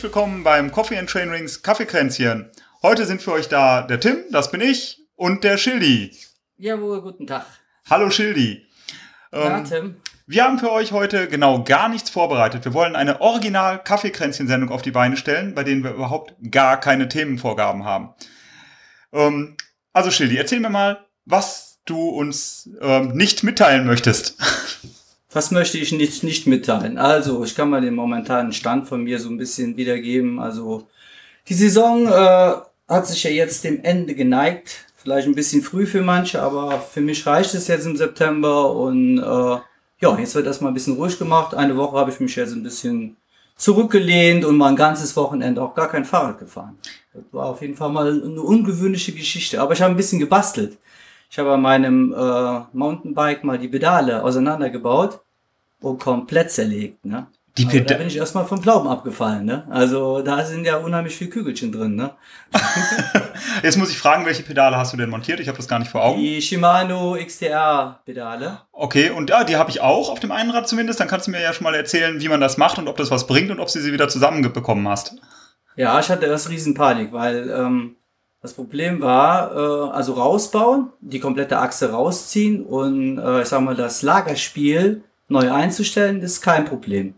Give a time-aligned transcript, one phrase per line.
[0.00, 2.50] Herzlich willkommen beim Coffee and Train Rings Kaffeekränzchen.
[2.80, 6.16] Heute sind für euch da der Tim, das bin ich, und der Schildi.
[6.56, 7.44] Jawohl, guten Tag.
[7.90, 8.66] Hallo Schildi.
[9.30, 9.96] Ja, Ähm, Tim.
[10.26, 12.64] wir haben für euch heute genau gar nichts vorbereitet.
[12.64, 17.06] Wir wollen eine original Kaffeekränzchen-Sendung auf die Beine stellen, bei denen wir überhaupt gar keine
[17.06, 18.14] Themenvorgaben haben.
[19.12, 19.58] Ähm,
[19.92, 24.38] also Schildi, erzähl mir mal, was du uns ähm, nicht mitteilen möchtest.
[25.32, 26.98] Was möchte ich nicht, nicht mitteilen?
[26.98, 30.40] Also, ich kann mal den momentanen Stand von mir so ein bisschen wiedergeben.
[30.40, 30.88] Also,
[31.48, 32.54] die Saison äh,
[32.88, 34.86] hat sich ja jetzt dem Ende geneigt.
[34.96, 38.72] Vielleicht ein bisschen früh für manche, aber für mich reicht es jetzt im September.
[38.74, 39.58] Und äh,
[40.00, 41.54] ja, jetzt wird erstmal ein bisschen ruhig gemacht.
[41.54, 43.16] Eine Woche habe ich mich jetzt ein bisschen
[43.56, 46.76] zurückgelehnt und mal ein ganzes Wochenende auch gar kein Fahrrad gefahren.
[47.14, 49.60] Das war auf jeden Fall mal eine ungewöhnliche Geschichte.
[49.60, 50.76] Aber ich habe ein bisschen gebastelt.
[51.30, 55.20] Ich habe an meinem äh, Mountainbike mal die Pedale auseinandergebaut
[55.80, 57.04] und komplett zerlegt.
[57.04, 57.28] Ne?
[57.56, 59.44] Die Aber da Peda bin ich erstmal vom Glauben abgefallen.
[59.44, 59.64] Ne?
[59.70, 61.94] Also da sind ja unheimlich viele Kügelchen drin.
[61.94, 62.10] Ne?
[63.62, 65.38] Jetzt muss ich fragen, welche Pedale hast du denn montiert?
[65.38, 66.20] Ich habe das gar nicht vor Augen.
[66.20, 68.62] Die Shimano XTR-Pedale.
[68.72, 70.98] Okay, und ja, die habe ich auch auf dem einen Rad zumindest.
[70.98, 73.12] Dann kannst du mir ja schon mal erzählen, wie man das macht und ob das
[73.12, 75.14] was bringt und ob du sie wieder zusammenbekommen hast.
[75.76, 77.94] Ja, ich hatte erst Riesenpanik, weil ähm,
[78.42, 83.76] das Problem war, äh, also rausbauen, die komplette Achse rausziehen und äh, ich sag mal,
[83.76, 87.14] das Lagerspiel neu einzustellen, ist kein Problem.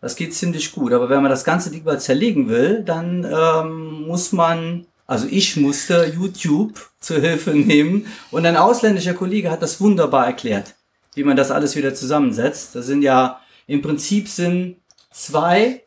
[0.00, 0.92] Das geht ziemlich gut.
[0.92, 5.56] Aber wenn man das ganze Ding mal zerlegen will, dann ähm, muss man, also ich
[5.56, 10.74] musste YouTube zur Hilfe nehmen und ein ausländischer Kollege hat das wunderbar erklärt,
[11.14, 12.74] wie man das alles wieder zusammensetzt.
[12.74, 14.76] Das sind ja im Prinzip sind
[15.10, 15.83] zwei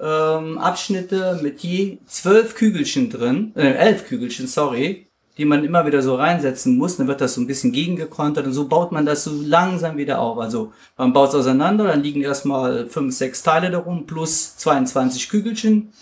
[0.00, 6.02] ähm, Abschnitte mit je zwölf Kügelchen drin, äh, elf Kügelchen, sorry, die man immer wieder
[6.02, 6.96] so reinsetzen muss.
[6.96, 10.20] Dann wird das so ein bisschen gegengekontert und so baut man das so langsam wieder
[10.20, 10.38] auf.
[10.38, 15.92] Also man baut es auseinander, dann liegen erstmal fünf, sechs Teile darum plus 22 Kügelchen.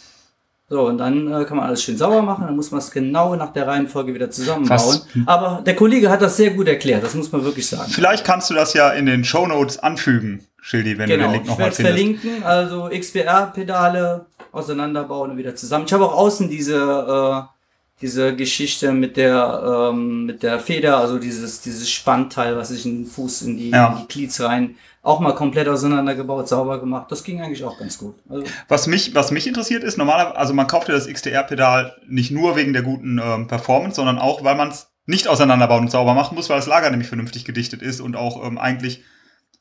[0.71, 3.35] So, und dann äh, kann man alles schön sauber machen, dann muss man es genau
[3.37, 5.01] nach der Reihenfolge wieder zusammenbauen.
[5.25, 7.91] Aber der Kollege hat das sehr gut erklärt, das muss man wirklich sagen.
[7.91, 11.45] Vielleicht kannst du das ja in den Shownotes anfügen, Schildi, wenn du Genau, den Link
[11.45, 11.97] ich nochmal findest.
[11.97, 15.85] verlinken, also XBR-Pedale auseinanderbauen und wieder zusammen.
[15.87, 17.55] Ich habe auch außen diese, äh,
[18.01, 23.05] diese Geschichte mit der, ähm, mit der Feder, also dieses, dieses Spannteil, was sich in
[23.05, 23.93] den Fuß in die, Ja.
[23.93, 27.11] in die Glieds rein, auch mal komplett auseinandergebaut, sauber gemacht.
[27.11, 28.15] Das ging eigentlich auch ganz gut.
[28.29, 32.31] Also, Was mich, was mich interessiert ist, normalerweise, also man kauft ja das XTR-Pedal nicht
[32.31, 36.15] nur wegen der guten ähm, Performance, sondern auch, weil man es nicht auseinanderbauen und sauber
[36.15, 39.03] machen muss, weil das Lager nämlich vernünftig gedichtet ist und auch ähm, eigentlich,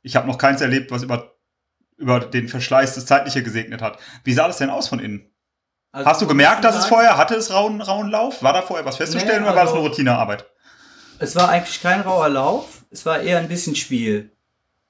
[0.07, 1.33] ich habe noch keins erlebt, was über,
[1.97, 3.99] über den Verschleiß das Zeitliche gesegnet hat.
[4.23, 5.29] Wie sah das denn aus von innen?
[5.91, 8.41] also Hast du gemerkt, dass es vorher hatte es rauen, rauen Lauf?
[8.41, 10.45] War da vorher was festzustellen Nee, oder war das also- eine Routinearbeit?
[11.19, 14.31] Es war eigentlich kein rauer Lauf, es war eher ein bisschen Spiel.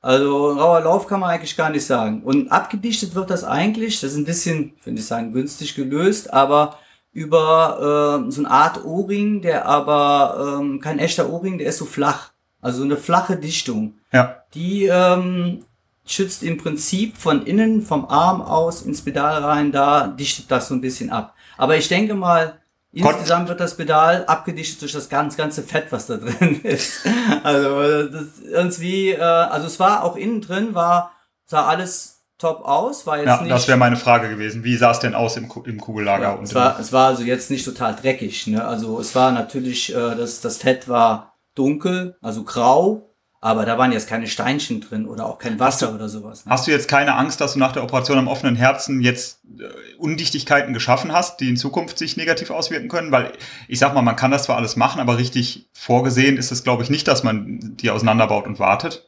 [0.02, 2.22] Also rauer Lauf kann man eigentlich gar nicht sagen.
[2.22, 6.78] Und abgedichtet wird das eigentlich, das ist ein bisschen, finde ich sagen, günstig gelöst, aber
[7.12, 11.86] über äh, so eine Art O-Ring, der aber ähm, kein echter O-Ring, der ist so
[11.86, 12.32] flach.
[12.68, 13.94] Also eine flache Dichtung.
[14.12, 14.44] Ja.
[14.54, 15.64] Die ähm,
[16.06, 20.74] schützt im Prinzip von innen, vom Arm aus ins Pedal rein, da dichtet das so
[20.74, 21.34] ein bisschen ab.
[21.58, 22.60] Aber ich denke mal,
[22.92, 27.06] insgesamt wird das Pedal abgedichtet durch das ganz, ganze Fett, was da drin ist.
[27.42, 31.14] Also das irgendwie, äh, also es war auch innen drin, war,
[31.46, 33.52] sah alles top aus, war jetzt Ja, nicht.
[33.54, 34.66] das wäre meine Frage gewesen.
[34.66, 36.24] Wie sah es denn aus im, im Kugellager?
[36.24, 38.46] Ja, und es, war, es war also jetzt nicht total dreckig.
[38.48, 38.62] Ne?
[38.62, 43.08] Also es war natürlich, äh, das, das Fett war dunkel, also grau,
[43.40, 46.46] aber da waren jetzt keine Steinchen drin oder auch kein Wasser oder sowas.
[46.46, 46.52] Ne?
[46.52, 49.64] Hast du jetzt keine Angst, dass du nach der Operation am offenen Herzen jetzt äh,
[49.98, 53.12] Undichtigkeiten geschaffen hast, die in Zukunft sich negativ auswirken können?
[53.12, 53.34] Weil
[53.68, 56.82] ich sag mal, man kann das zwar alles machen, aber richtig vorgesehen ist es, glaube
[56.82, 59.08] ich, nicht, dass man die auseinanderbaut und wartet.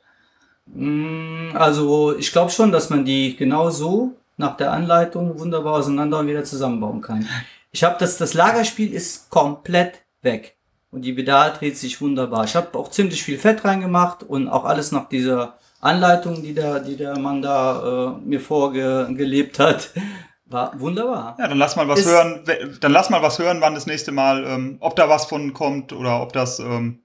[0.67, 6.19] Mm, Also ich glaube schon, dass man die genau so nach der Anleitung wunderbar auseinander
[6.19, 7.27] und wieder zusammenbauen kann.
[7.71, 10.55] Ich habe das, das Lagerspiel ist komplett weg
[10.91, 12.45] und die Pedal dreht sich wunderbar.
[12.45, 16.79] Ich habe auch ziemlich viel Fett reingemacht und auch alles nach dieser Anleitung, die der,
[16.79, 19.91] die der Mann da äh, mir vorgelebt hat,
[20.45, 21.35] war wunderbar.
[21.39, 22.43] Ja, dann lass mal was Ist- hören.
[22.81, 25.93] Dann lass mal was hören, wann das nächste Mal, ähm, ob da was von kommt
[25.93, 27.03] oder ob das, ähm,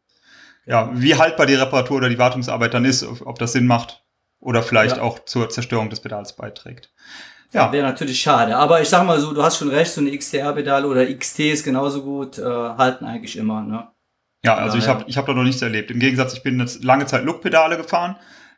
[0.67, 4.03] ja, wie haltbar die Reparatur oder die Wartungsarbeit dann ist, ob, ob das Sinn macht
[4.41, 5.03] oder vielleicht Ja.
[5.03, 6.91] auch zur Zerstörung des Pedals beiträgt.
[7.55, 8.57] Ja, Wäre natürlich schade.
[8.57, 11.65] Aber ich sag mal so, du hast schon recht, so eine XTR-Pedale oder XT ist
[11.65, 13.89] genauso gut, äh, halten eigentlich immer, ne?
[14.45, 15.91] Ja, also ich habe ich hab da noch nichts erlebt.
[15.91, 18.17] Im Gegensatz, ich bin jetzt lange Zeit Look-Pedale gefahren,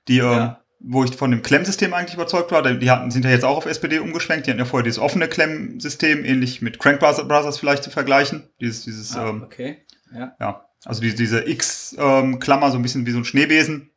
[0.08, 0.60] die, ähm, Ja.
[0.81, 2.62] wo ich von dem Klemmsystem eigentlich überzeugt war.
[2.62, 4.46] Die hatten, sind ja jetzt auch auf SPD umgeschwenkt.
[4.46, 8.48] Die hatten ja vorher dieses offene Klemmsystem, ähnlich mit Crank Brothers, vielleicht zu vergleichen.
[8.60, 9.84] Dieses, dieses, Ah, ähm, okay.
[10.12, 10.34] Ja.
[10.40, 13.90] ja, also die, diese X-Klammer, so ein bisschen wie so ein Schneebesen.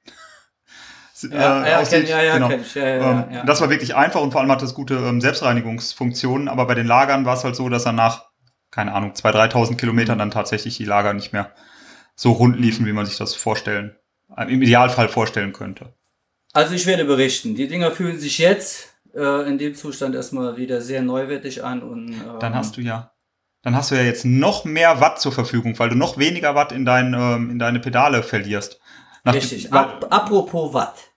[1.32, 2.02] ja, äh, ja, aussieht.
[2.02, 2.48] kenn, ja, ja, genau.
[2.50, 2.76] kenn ich.
[2.76, 3.44] Ja, ja, Ähm, ja.
[3.46, 6.88] Das war wirklich einfach und vor allem hat das gute ähm, Selbstreinigungsfunktionen, aber bei den
[6.88, 8.26] Lagern war es halt so, dass dann nach,
[8.72, 11.52] keine Ahnung, 2.000, 3.000 Kilometern dann tatsächlich die Lager nicht mehr
[12.16, 13.96] so rund liefen, wie man sich das vorstellen,
[14.36, 15.94] äh, im Idealfall vorstellen könnte.
[16.54, 17.56] Also ich werde berichten.
[17.56, 22.10] Die Dinger fühlen sich jetzt äh, in dem Zustand erstmal wieder sehr neuwertig an und
[22.14, 23.12] ähm, Dann hast du ja,
[23.62, 26.72] dann hast du ja jetzt noch mehr Watt zur Verfügung, weil du noch weniger Watt
[26.72, 28.80] in, dein, ähm, in deine Pedale verlierst.
[29.24, 29.72] Nach- Richtig.
[29.74, 31.09] Ap apropos Watt.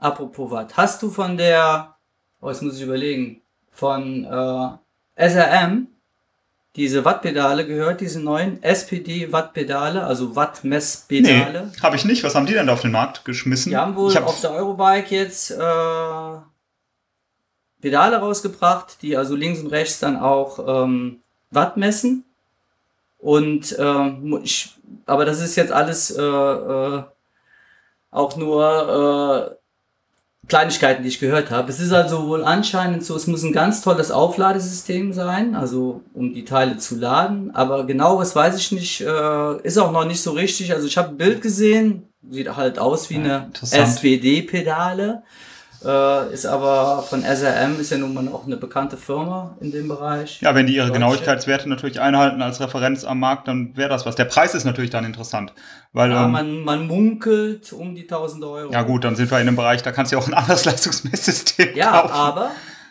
[0.00, 0.76] Apropos Watt.
[0.76, 1.94] Hast du von der,
[2.40, 5.88] oh, jetzt muss ich überlegen, von äh, SRM
[6.76, 11.72] diese Wattpedale gehört, diese neuen SPD-Wattpedale, also Nee, Wattmesspedale?
[11.82, 12.22] habe ich nicht.
[12.22, 13.70] Was haben die denn da auf den Markt geschmissen?
[13.70, 16.34] Die haben wohl auf der Eurobike jetzt äh,
[17.80, 21.20] Pedale rausgebracht, die also links und rechts dann auch ähm,
[21.50, 22.24] Watt messen.
[23.18, 24.74] Und ähm, ich,
[25.06, 27.02] aber das ist jetzt alles äh, äh,
[28.12, 29.59] auch nur äh,
[30.50, 31.70] Kleinigkeiten, die ich gehört habe.
[31.70, 36.34] Es ist also wohl anscheinend so, es muss ein ganz tolles Aufladesystem sein, also um
[36.34, 37.50] die Teile zu laden.
[37.54, 40.72] Aber genau, was weiß ich nicht, äh, ist auch noch nicht so richtig.
[40.74, 43.48] Also ich habe ein Bild gesehen, sieht halt aus wie Ja, eine.
[43.62, 45.22] SPD-Pedale.
[45.82, 49.88] Äh, ist aber von SRM, ist ja nun mal auch eine bekannte Firma in dem
[49.88, 50.40] Bereich.
[50.42, 50.92] ja, wenn die ihre.
[50.92, 54.14] Genauigkeitswerte natürlich einhalten als Referenz am Markt, dann wäre das was.
[54.14, 55.54] Der Preis ist natürlich dann interessant,
[55.94, 58.72] weil Ja, ähm, man, man munkelt um die 1000 Euro.
[58.72, 60.64] ja gut, dann sind wir in einem Bereich, da kannst du ja auch ein anderes
[60.66, 62.12] Leistungsmesssystem Ja, kaufen.
[62.14, 62.50] aber,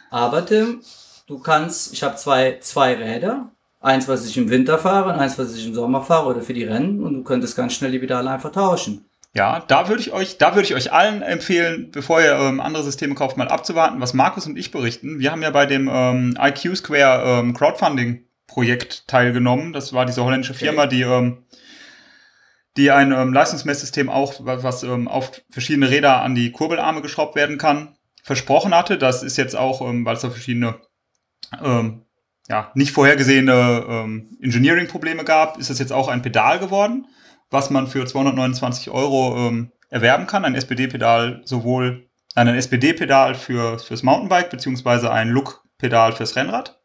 [0.10, 0.82] aber Tim,
[1.28, 3.52] du kannst, ich habe zwei, zwei Räder.
[3.82, 6.54] Eins, was ich im Winter fahre und eins, was ich im Sommer fahre oder für
[6.54, 9.06] die Rennen und du könntest ganz schnell die Pedale einfach tauschen.
[9.36, 12.84] Ja, da würde ich euch, da würde ich euch allen empfehlen, bevor ihr ähm, andere
[12.84, 15.20] Systeme kauft, mal abzuwarten, was Markus und ich berichten.
[15.20, 19.72] Wir haben ja bei dem ähm, IQ Square ähm, Crowdfunding Projekt teilgenommen.
[19.72, 20.66] Das war diese holländische Okay.
[20.66, 21.46] Firma, die ähm,
[22.76, 27.58] die ein ähm, Leistungsmesssystem auch, was, ähm, auf verschiedene Räder an die Kurbelarme geschraubt werden
[27.58, 28.98] kann, versprochen hatte.
[28.98, 30.76] Das ist jetzt auch, weil es da verschiedene
[32.48, 37.08] ja, nicht vorhergesehene Engineering-Probleme gab, ist das jetzt auch ein Pedal geworden,
[37.50, 40.46] was man für 229 Euro ähm, erwerben kann.
[40.46, 46.80] Ein SPD-Pedal sowohl, ein SPD-Pedal für, fürs Mountainbike, beziehungsweise ein Look-Pedal fürs Rennrad.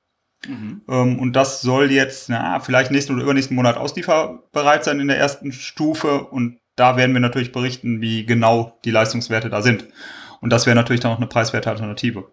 [0.88, 5.18] Ähm, und das soll jetzt, na, vielleicht nächsten oder übernächsten Monat auslieferbereit sein in der
[5.18, 6.24] ersten Stufe.
[6.24, 9.86] Und da werden wir natürlich berichten, wie genau die Leistungswerte da sind.
[10.40, 12.30] Und das wäre natürlich dann auch eine preiswerte Alternative.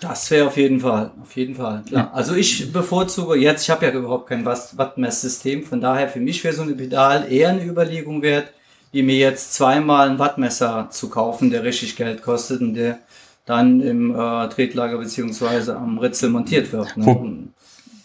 [0.00, 2.06] Das wäre auf jeden Fall, auf jeden Fall, klar.
[2.06, 2.12] Ja.
[2.12, 6.42] Also ich bevorzuge jetzt, ich habe ja überhaupt kein Watt- Wattmesssystem, von daher für mich
[6.42, 8.50] wäre so eine Pedal eher eine Überlegung wert,
[8.92, 12.98] wie mir jetzt zweimal ein Wattmesser zu kaufen, der richtig Geld kostet und der
[13.44, 16.96] dann im äh, Tretlager beziehungsweise am Ritzel montiert wird.
[16.96, 17.04] Ne?
[17.06, 17.26] Wo-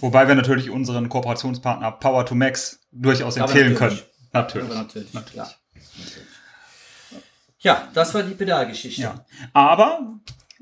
[0.01, 3.99] Wobei wir natürlich unseren Kooperationspartner Power to Max durchaus empfehlen natürlich.
[3.99, 4.09] können.
[4.33, 4.67] Natürlich.
[4.69, 5.33] Aber natürlich, Natürlich.
[5.33, 5.51] klar.
[5.73, 6.27] Natürlich.
[7.59, 9.01] Ja, das war die Pedalgeschichte.
[9.01, 9.25] Ja.
[9.53, 9.99] Aber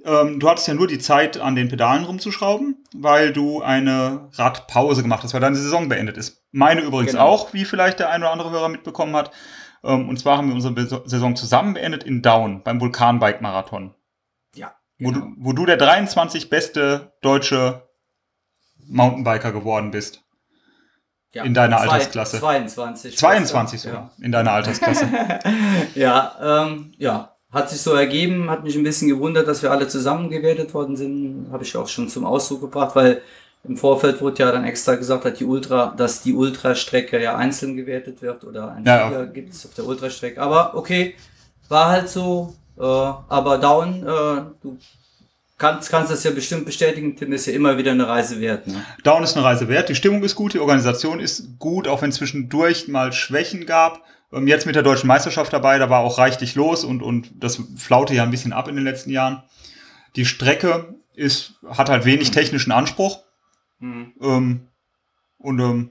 [0.05, 5.01] ähm, du hattest ja nur die Zeit, an den Pedalen rumzuschrauben, weil du eine Radpause
[5.01, 6.43] gemacht hast, weil deine Saison beendet ist.
[6.51, 7.25] Meine übrigens Genau.
[7.25, 9.31] auch, wie vielleicht der ein oder andere Hörer mitbekommen hat.
[9.83, 13.93] Ähm, und zwar haben wir unsere Saison zusammen beendet in Down beim Vulkanbike-Marathon.
[14.55, 15.25] Ja, Wo, genau.
[15.25, 17.87] du, wo du der 23 beste deutsche
[18.87, 20.21] Mountainbiker geworden bist.
[21.33, 21.43] ja.
[21.43, 22.39] in deiner Zwei- Altersklasse.
[22.39, 23.17] 22.
[23.17, 23.89] 22 Ja.
[23.91, 25.07] sogar in deiner Altersklasse.
[25.95, 26.35] Ja,
[26.67, 30.29] ähm, ja, hat sich so ergeben, hat mich ein bisschen gewundert, dass wir alle zusammen
[30.29, 31.47] gewertet worden sind.
[31.51, 33.21] Habe ich auch schon zum Ausdruck gebracht, weil
[33.63, 37.77] im Vorfeld wurde ja dann extra gesagt, dass die Ultra, dass die Ultrastrecke ja einzeln
[37.77, 39.09] gewertet wird oder ein Ja, ja.
[39.09, 40.41] Sieger gibt es auf der Ultrastrecke.
[40.41, 41.15] Aber okay,
[41.69, 42.55] war halt so.
[42.77, 44.77] Äh, aber Down, äh, du
[45.57, 48.65] kannst, kannst das ja bestimmt bestätigen, Tim, ist ja immer wieder eine Reise wert.
[48.67, 48.83] Ne?
[49.03, 52.09] Down ist eine Reise wert, die Stimmung ist gut, die Organisation ist gut, auch wenn
[52.09, 54.01] es zwischendurch mal Schwächen gab.
[54.33, 57.61] Ähm, Jetzt mit der deutschen Meisterschaft dabei, da war auch reichlich los und, und das
[57.77, 59.43] flaute ja ein bisschen ab in den letzten Jahren.
[60.15, 63.19] Die Strecke ist, hat halt wenig technischen Anspruch.
[63.79, 64.13] Mhm.
[64.21, 64.67] Ähm,
[65.37, 65.89] und ähm,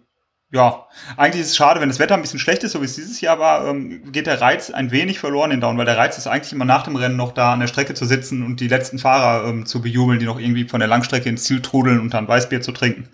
[0.51, 2.95] ja, eigentlich ist es schade, wenn das Wetter ein bisschen schlecht ist, so wie es
[2.95, 6.19] dieses Jahr war, ähm, geht der Reiz ein wenig verloren in Down, weil der Reiz
[6.19, 8.69] ist eigentlich immer nach dem Rennen noch da an der Strecke zu sitzen und die
[8.69, 12.13] letzten Fahrer ähm, zu bejubeln, die noch irgendwie von der Langstrecke ins Ziel trudeln und
[12.13, 13.09] dann Weißbier zu trinken.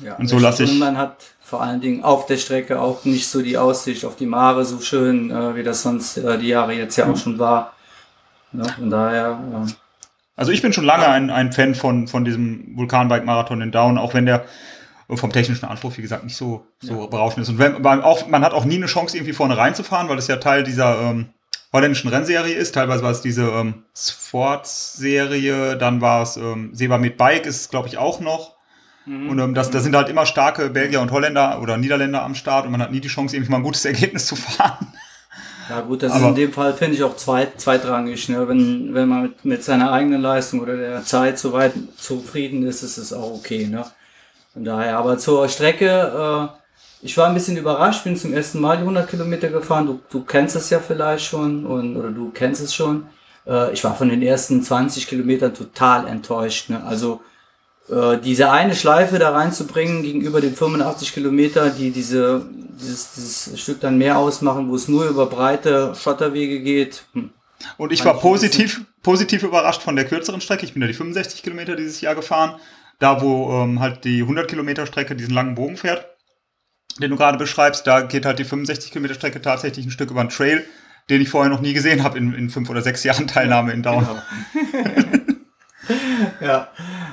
[0.00, 1.22] Ja, Und so lasse ich- man hat
[1.52, 4.80] vor allen Dingen auf der Strecke auch nicht so die Aussicht auf die Mare so
[4.80, 7.74] schön, äh, wie das sonst äh, die Jahre jetzt ja auch schon war.
[8.54, 9.70] Ja, von daher, äh,
[10.34, 14.14] Also ich bin schon lange ein, ein Fan von, von diesem Vulkanbike-Marathon in Down, auch
[14.14, 14.46] wenn der
[15.14, 17.06] vom technischen Anspruch, wie gesagt, nicht so, so Ja.
[17.06, 17.50] berauschend ist.
[17.50, 20.28] Und wenn, weil auch, man hat auch nie eine Chance, irgendwie vorne reinzufahren, weil es
[20.28, 21.28] ja Teil dieser ähm,
[21.70, 22.72] holländischen Rennserie ist.
[22.74, 27.88] Teilweise war es diese ähm, Sports-Serie, dann war es ähm, Seba mit Bike, ist glaube
[27.88, 28.56] ich auch noch.
[29.06, 29.28] Mhm.
[29.30, 32.66] Und ähm, das, da sind halt immer starke Belgier und Holländer oder Niederländer am Start
[32.66, 34.92] und man hat nie die Chance, irgendwie mal ein gutes Ergebnis zu fahren.
[35.68, 38.28] Ja gut, das Aber ist in dem Fall, finde ich, auch zweit, zweitrangig.
[38.28, 38.46] Ne?
[38.48, 42.98] Wenn, wenn man mit, mit seiner eigenen Leistung oder der Zeit soweit zufrieden ist, ist
[42.98, 43.66] es auch okay.
[43.66, 43.84] Ne?
[44.52, 48.76] Von daher, aber zur Strecke, äh, ich war ein bisschen überrascht, bin zum ersten Mal
[48.76, 49.86] die 100 Kilometer gefahren.
[49.86, 53.06] Du, du kennst es ja vielleicht schon und, oder du kennst es schon.
[53.46, 56.70] Äh, ich war von den ersten 20 Kilometern total enttäuscht.
[56.70, 56.82] Ne?
[56.84, 57.22] Also
[57.88, 62.46] äh, diese eine Schleife da reinzubringen gegenüber den 85 Kilometer, die diese,
[62.80, 67.04] dieses, dieses Stück dann mehr ausmachen, wo es nur über breite Schotterwege geht.
[67.12, 67.30] Hm.
[67.76, 70.64] Und ich war positiv, positiv überrascht von der kürzeren Strecke.
[70.64, 72.56] Ich bin ja die 65 Kilometer dieses Jahr gefahren.
[72.98, 76.06] Da, wo ähm, halt die 100 Kilometer Strecke diesen langen Bogen fährt,
[77.00, 80.20] den du gerade beschreibst, da geht halt die 65 Kilometer Strecke tatsächlich ein Stück über
[80.20, 80.64] einen Trail,
[81.10, 83.82] den ich vorher noch nie gesehen habe in, in fünf oder sechs Jahren Teilnahme in
[83.82, 84.06] Down.
[84.06, 85.16] Genau.
[86.40, 86.68] ja,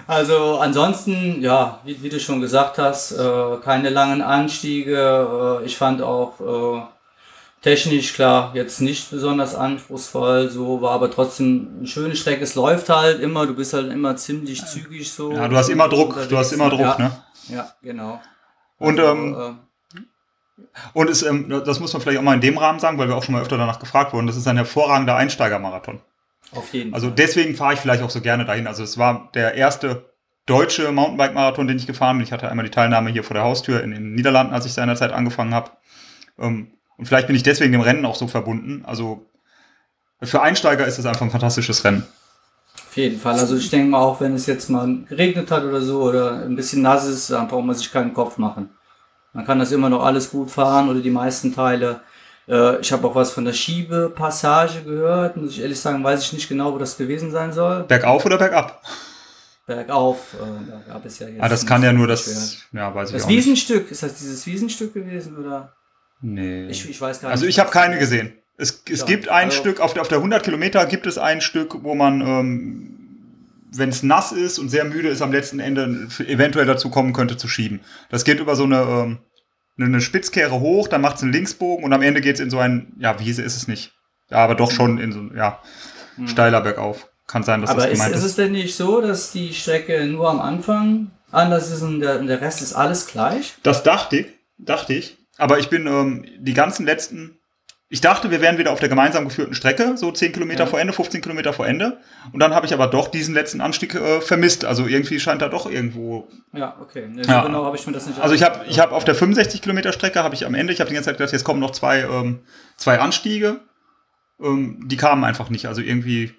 [0.08, 5.60] also ansonsten, ja, wie, wie du schon gesagt hast, äh, keine langen Anstiege.
[5.62, 6.82] Äh, ich fand auch äh,
[7.62, 12.44] technisch klar jetzt nicht besonders anspruchsvoll, so war aber trotzdem eine schöne Strecke.
[12.44, 15.32] Es läuft halt immer, du bist halt immer ziemlich zügig so.
[15.32, 17.12] Ja, du hast immer Druck, du hast immer Druck, ja, ne?
[17.50, 18.22] Ja, genau.
[18.78, 19.54] Und also, ähm, äh,
[20.94, 23.16] und es, ähm, das muss man vielleicht auch mal in dem Rahmen sagen, weil wir
[23.16, 24.28] auch schon mal öfter danach gefragt wurden.
[24.28, 26.02] Das ist ein hervorragender Einsteigermarathon.
[26.52, 27.14] Auf jeden also Fall.
[27.14, 28.68] Also deswegen fahre ich vielleicht auch so gerne dahin.
[28.68, 30.14] Also es war der erste
[30.46, 32.26] deutsche Mountainbike-Marathon, den ich gefahren bin.
[32.26, 35.12] Ich hatte einmal die Teilnahme hier vor der Haustür in, den Niederlanden, als ich seinerzeit
[35.12, 35.72] angefangen habe.
[36.40, 38.84] Ähm, und vielleicht bin ich deswegen dem Rennen auch so verbunden.
[38.86, 39.26] Also
[40.22, 42.06] für Einsteiger ist es einfach ein fantastisches Rennen.
[42.76, 43.40] Auf jeden Fall.
[43.40, 46.56] Also ich denke mal, auch wenn es jetzt mal geregnet hat oder so oder ein
[46.56, 48.70] bisschen nass ist, dann braucht man sich keinen Kopf machen.
[49.34, 52.02] Man kann das immer noch alles gut fahren oder die meisten Teile.
[52.50, 55.38] Äh, ich habe auch was von der Schiebepassage gehört.
[55.38, 57.84] Muss ich ehrlich sagen, weiß ich nicht genau, wo das gewesen sein soll.
[57.84, 58.82] Bergauf oder bergab?
[59.68, 60.34] Bergauf.
[60.34, 61.42] Äh, bergab ist ja jetzt.
[61.42, 62.58] Ah, das kann ja nur das.
[62.72, 63.84] Ja, weiß ich das Wiesenstück.
[63.84, 63.92] Nicht.
[63.92, 65.74] Ist das dieses Wiesenstück gewesen oder?
[66.22, 66.68] Nee.
[66.68, 67.50] Ich, ich weiß gar also nicht.
[67.50, 68.34] Also ich habe keine gesehen.
[68.58, 71.18] Es, es ja, gibt ein also Stück, auf der, auf der 100 Kilometer gibt es
[71.18, 72.98] ein Stück, wo man, ähm,
[73.72, 77.38] wenn es nass ist und sehr müde ist, am letzten Ende eventuell dazu kommen könnte
[77.38, 77.80] zu schieben.
[78.10, 79.18] Das geht über so eine, ähm,
[79.86, 82.60] eine Spitzkehre hoch, dann macht es einen Linksbogen und am Ende geht es in so
[82.60, 83.94] ein, ja, Wiese ist es nicht.
[84.30, 85.60] Ja, aber doch schon in so, ja,
[86.18, 86.28] mhm.
[86.28, 87.08] steiler bergauf.
[87.28, 88.16] Kann sein, dass aber das gemeint ist.
[88.16, 92.00] Aber ist es denn nicht so, dass die Strecke nur am Anfang anders ist und
[92.00, 93.56] der, der Rest ist alles gleich?
[93.62, 95.18] Das dachte ich, dachte ich.
[95.38, 97.39] Aber ich bin ähm, die ganzen letzten
[97.92, 100.70] ich dachte, wir wären wieder auf der gemeinsam geführten Strecke, so 10 Kilometer ja.
[100.70, 101.98] vor Ende, 15 Kilometer vor Ende.
[102.32, 104.64] Und dann habe ich aber doch diesen letzten Anstieg äh, vermisst.
[104.64, 106.28] Also irgendwie scheint da doch irgendwo.
[106.54, 107.08] Ja, okay.
[107.10, 107.44] Nee, so ja.
[107.44, 109.92] genau habe ich mir das nicht Also ich habe ich hab auf der 65 Kilometer
[109.92, 112.02] Strecke, habe ich am Ende, ich habe die ganze Zeit gedacht, jetzt kommen noch zwei,
[112.02, 112.42] ähm,
[112.78, 113.60] zwei Anstiege.
[114.40, 115.66] Ähm, die kamen einfach nicht.
[115.66, 116.36] Also irgendwie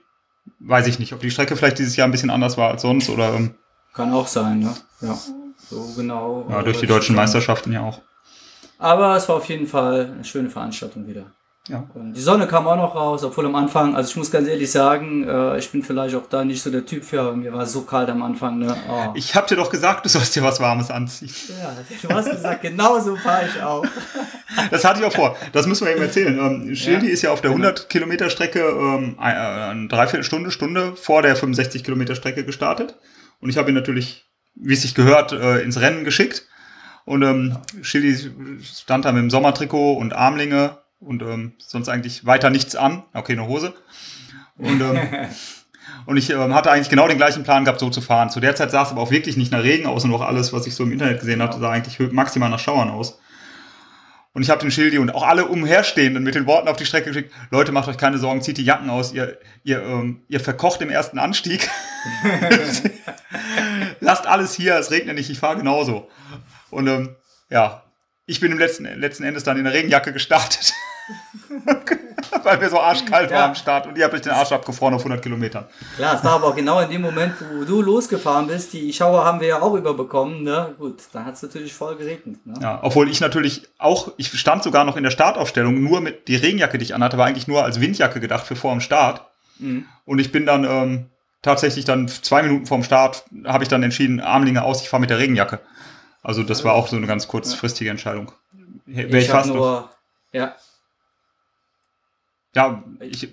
[0.61, 3.11] weiß ich nicht, ob die Strecke vielleicht dieses Jahr ein bisschen anders war als sonst
[3.11, 3.35] oder.
[3.35, 3.57] Ähm,
[3.93, 4.75] Kann auch sein, ne?
[5.01, 5.19] Ja.
[5.69, 6.47] So genau.
[6.49, 8.01] Ja, durch die deutschen Meisterschaften ja auch.
[8.79, 11.33] Aber es war auf jeden Fall eine schöne Veranstaltung wieder.
[11.71, 11.85] Ja.
[11.95, 15.27] Die Sonne kam auch noch raus, obwohl am Anfang, also ich muss ganz ehrlich sagen,
[15.27, 18.09] äh, ich bin vielleicht auch da nicht so der Typ für, mir war so kalt
[18.09, 18.59] am Anfang.
[18.59, 18.77] Ne?
[18.89, 19.13] Oh.
[19.15, 21.31] Ich hab dir doch gesagt, du sollst dir was Warmes anziehen.
[21.61, 23.85] Ja, du hast gesagt, genauso fahre ich auch.
[24.73, 25.37] Das hatte ich auch vor.
[25.53, 26.37] Das müssen wir eben erzählen.
[26.37, 27.89] Ähm, Schildi ja, ist ja auf der 100 genau.
[27.89, 32.97] Kilometer Strecke ähm, eine Dreiviertelstunde, Stunde vor der 65 Kilometer Strecke gestartet.
[33.41, 36.49] Und ich habe ihn natürlich, wie es sich gehört, äh, ins Rennen geschickt.
[37.05, 42.51] Und ähm, Schildi stand da mit dem Sommertrikot und Armlinge und ähm, sonst eigentlich weiter
[42.51, 43.05] nichts an.
[43.15, 43.75] Okay, eine Hose.
[44.57, 44.99] Und, ähm,
[46.07, 48.31] und ich ähm, hatte eigentlich genau den gleichen Plan gehabt, so zu fahren.
[48.31, 50.53] Zu der Zeit sah es aber auch wirklich nicht nach Regen aus und auch alles,
[50.53, 53.19] was ich so im Internet gesehen hatte, sah eigentlich maximal nach Schauern aus.
[54.33, 57.09] Und ich habe den Schildi und auch alle umherstehenden mit den Worten auf die Strecke
[57.09, 60.81] geschickt, Leute, macht euch keine Sorgen, zieht die Jacken aus, ihr, ihr, ähm, ihr verkocht
[60.83, 61.69] im ersten Anstieg.
[64.01, 66.09] Lasst alles hier, es regnet nicht, ich fahre genauso.
[66.71, 67.17] Und ähm,
[67.49, 67.83] ja,
[68.27, 70.73] ich bin im letzten, letzten Endes dann in der Regenjacke gestartet.
[72.43, 73.39] Weil mir so arschkalt ja.
[73.39, 75.67] war am Start und ihr habt euch den Arsch abgefroren auf 100 Kilometern.
[75.97, 78.73] Klar, es war aber auch genau in dem Moment, wo du losgefahren bist.
[78.73, 80.43] Die Schauer haben wir ja auch überbekommen.
[80.43, 80.75] Ne?
[80.79, 82.45] Gut, dann hat es natürlich voll geregnet.
[82.47, 82.55] Ne?
[82.61, 86.37] Ja, obwohl ich natürlich auch, ich stand sogar noch in der Startaufstellung, nur mit die
[86.37, 89.23] Regenjacke, die ich anhatte, war eigentlich nur als Windjacke gedacht für vor dem Start.
[89.59, 89.85] Mhm.
[90.05, 91.07] Und ich bin dann ähm,
[91.43, 95.11] tatsächlich dann zwei Minuten vorm Start, habe ich dann entschieden, Armlinge aus, ich fahre mit
[95.11, 95.61] der Regenjacke.
[96.23, 98.33] Also das war auch so eine ganz kurzfristige Entscheidung.
[98.87, 99.89] Wäre ich, ich fast nur,
[100.33, 100.55] ja,
[102.55, 103.29] ja, ich,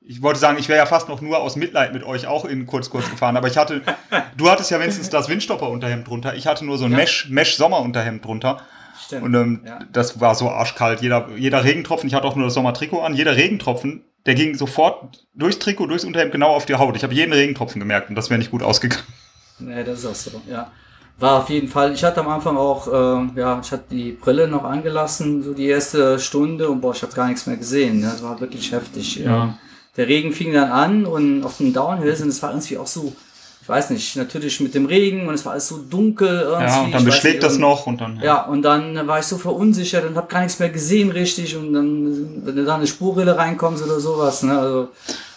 [0.00, 2.66] ich wollte sagen, ich wäre ja fast noch nur aus Mitleid mit euch auch in
[2.66, 3.82] kurz kurz gefahren, aber ich hatte,
[4.36, 6.98] du hattest ja wenigstens das Windstopper-Unterhemd drunter, ich hatte nur so ein ja.
[6.98, 8.60] Mesh, Mesh-Sommer-Unterhemd drunter.
[9.04, 9.24] Stimmt.
[9.24, 9.80] Und ähm, ja.
[9.92, 11.02] das war so arschkalt.
[11.02, 15.26] Jeder, jeder Regentropfen, ich hatte auch nur das Sommertrikot an, jeder Regentropfen, der ging sofort
[15.34, 16.96] durchs Trikot, durchs Unterhemd genau auf die Haut.
[16.96, 19.04] Ich habe jeden Regentropfen gemerkt und das wäre nicht gut ausgegangen.
[19.58, 20.72] Nee, das ist auch so, ja.
[21.18, 24.48] War auf jeden Fall, ich hatte am Anfang auch, äh, ja, ich hatte die Brille
[24.48, 28.00] noch angelassen, so die erste Stunde und boah, ich habe gar nichts mehr gesehen.
[28.00, 28.06] Ne?
[28.06, 29.16] Das war wirklich heftig.
[29.16, 29.56] Ja.
[29.96, 33.12] Der Regen fing dann an und auf den Downhills und es war irgendwie auch so,
[33.62, 36.64] ich weiß nicht, natürlich mit dem Regen und es war alles so dunkel irgendwie.
[36.64, 38.16] Ja, und dann beschlägt das noch und dann.
[38.16, 38.24] Ja.
[38.24, 38.42] ja.
[38.46, 42.44] und dann war ich so verunsichert und habe gar nichts mehr gesehen richtig und dann,
[42.44, 44.88] wenn du da eine Spurrille reinkommst oder sowas, ne, also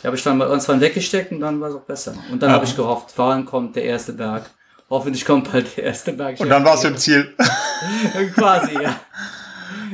[0.01, 2.15] die habe ich dann bei uns weggesteckt und dann war es auch besser.
[2.31, 2.55] Und dann ja.
[2.55, 4.49] habe ich gehofft, wann kommt der erste Berg.
[4.89, 6.39] Hoffentlich kommt bald der erste Berg.
[6.39, 7.35] Und dann warst du im Ziel.
[8.35, 8.99] Quasi, ja.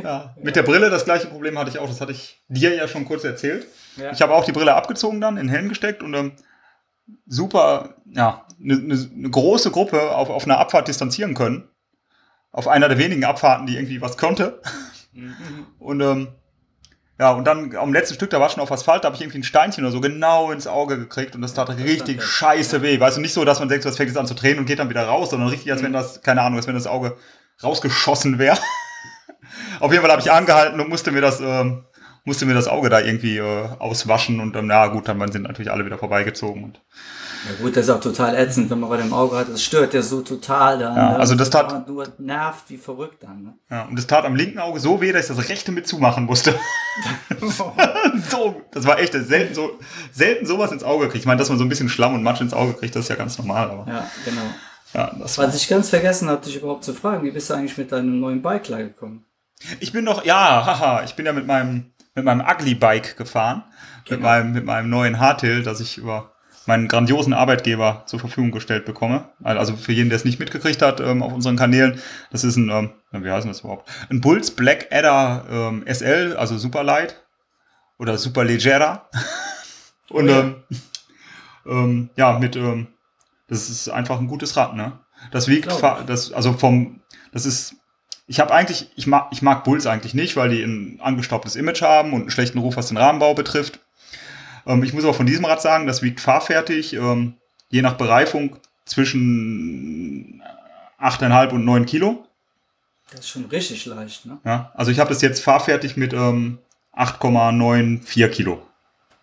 [0.04, 0.36] ja.
[0.42, 1.88] Mit der Brille das gleiche Problem hatte ich auch.
[1.88, 3.66] Das hatte ich dir ja schon kurz erzählt.
[3.96, 4.12] Ja.
[4.12, 6.34] Ich habe auch die Brille abgezogen dann, in den Helm gesteckt und ähm,
[7.26, 11.68] super, ja, eine ne, ne große Gruppe auf, auf einer Abfahrt distanzieren können.
[12.52, 14.62] Auf einer der wenigen Abfahrten, die irgendwie was konnte.
[15.14, 15.66] Mhm.
[15.80, 16.28] Und ähm,
[17.20, 19.40] ja, und dann am letzten Stück, da war schon auf Asphalt, da habe ich irgendwie
[19.40, 23.00] ein Steinchen oder so genau ins Auge gekriegt und das tat richtig das scheiße weh.
[23.00, 24.80] Weißt du, nicht so, dass man denkt, das fängt jetzt an zu drehen und geht
[24.80, 25.86] dann wieder raus, sondern richtig, als mhm.
[25.86, 27.18] wenn das, keine Ahnung, als wenn das Auge
[27.62, 28.58] rausgeschossen wäre.
[29.80, 31.86] auf jeden Fall habe ich angehalten und musste mir das, ähm,
[32.26, 35.72] musste mir das Auge da irgendwie äh, auswaschen und ähm, ja gut, dann sind natürlich
[35.72, 36.82] alle wieder vorbeigezogen und
[37.46, 39.50] ja gut, das ist auch total ätzend, wenn man bei dem Auge hat.
[39.50, 40.96] Das stört ja so total dann.
[40.96, 41.20] Ja, ne?
[41.20, 41.88] also das tat.
[41.88, 43.44] Nur nervt wie verrückt dann.
[43.44, 43.54] Ne?
[43.70, 46.26] Ja, und das tat am linken Auge so weh, dass ich das rechte mit zumachen
[46.26, 46.58] musste.
[48.30, 49.78] so, das war echt selten so,
[50.12, 51.24] selten sowas ins Auge kriegt.
[51.24, 53.10] Ich meine, dass man so ein bisschen Schlamm und Matsch ins Auge kriegt, das ist
[53.10, 53.70] ja ganz normal.
[53.72, 54.42] Aber ja, genau.
[54.94, 57.78] Ja, das Was ich ganz vergessen habe, dich überhaupt zu fragen, wie bist du eigentlich
[57.78, 59.26] mit deinem neuen Bike gekommen?
[59.80, 63.64] Ich bin doch, ja, haha, ich bin ja mit meinem, mit meinem Ugly Bike gefahren.
[64.06, 64.18] Genau.
[64.18, 66.33] Mit meinem, mit meinem neuen Hardtail, das ich über
[66.68, 69.30] meinen grandiosen Arbeitgeber zur Verfügung gestellt bekomme.
[69.44, 72.00] Also für jeden, der es nicht mitgekriegt hat ähm, auf unseren Kanälen,
[72.32, 73.90] das ist ein, ähm, wie heißt das überhaupt?
[74.10, 77.22] Ein Bulls Black Adder ähm, SL, also Super Light
[77.98, 79.10] oder Super Leggera.
[80.10, 80.40] Und oh ja.
[80.40, 80.56] Ähm,
[81.66, 82.88] ähm, ja, mit, ähm,
[83.48, 85.00] das ist einfach ein gutes Rad, ne?
[85.32, 85.68] Das wiegt,
[86.08, 87.00] das, also vom,
[87.32, 87.76] das ist,
[88.28, 91.82] ich habe eigentlich, ich mag, ich mag Bulls eigentlich nicht, weil die ein angestaubtes Image
[91.82, 93.80] haben und einen schlechten Ruf, was den Rahmenbau betrifft.
[94.66, 97.36] Ähm, ich muss aber von diesem Rad sagen, das wiegt fahrfertig, ähm,
[97.70, 100.42] je nach Bereifung zwischen
[101.00, 102.26] 8,5 und 9 Kilo.
[103.12, 104.38] Das ist schon richtig leicht, ne?
[104.44, 106.60] Ja, also ich habe das jetzt fahrfertig mit ähm,
[106.96, 108.62] 8,94 Kilo.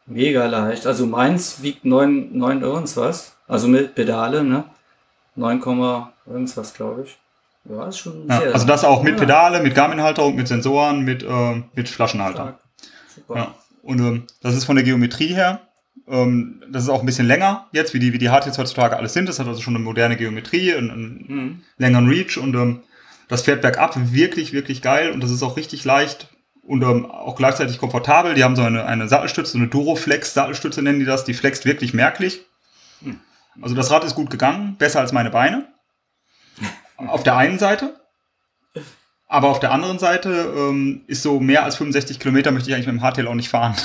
[0.06, 0.86] Mega leicht.
[0.86, 3.36] Also meins wiegt 9, 9 irgendwas.
[3.48, 4.64] Also mit Pedale, ne?
[5.36, 5.60] 9,
[6.26, 7.18] irgendwas, glaube ich.
[7.68, 8.54] Ja, ist schon ja, sehr.
[8.54, 12.58] Also das auch mit Pedale, mit Garmin-Halterung, mit Sensoren, mit, äh, mit Flaschenhalter.
[13.14, 13.36] Super.
[13.36, 13.54] Ja.
[13.82, 15.60] Und ähm, das ist von der Geometrie her.
[16.08, 19.12] Ähm, das ist auch ein bisschen länger jetzt, wie die, wie die Hardtails heutzutage alles
[19.12, 19.28] sind.
[19.28, 21.62] Das hat also schon eine moderne Geometrie, einen, einen mhm.
[21.78, 22.80] längeren Reach und ähm,
[23.28, 26.28] das fährt bergab wirklich, wirklich geil und das ist auch richtig leicht
[26.62, 28.34] und ähm, auch gleichzeitig komfortabel.
[28.34, 31.24] Die haben so eine, eine Sattelstütze, so eine Duroflex-Sattelstütze nennen die das.
[31.24, 32.44] Die flext wirklich merklich.
[33.00, 33.20] Mhm.
[33.62, 35.68] Also das Rad ist gut gegangen, besser als meine Beine.
[36.96, 37.99] Auf der einen Seite.
[39.30, 42.88] Aber auf der anderen Seite ähm, ist so mehr als 65 Kilometer möchte ich eigentlich
[42.88, 43.76] mit dem Hardtail auch nicht fahren.